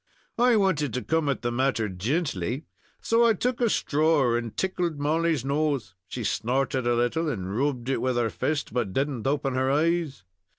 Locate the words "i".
0.39-0.55, 3.23-3.35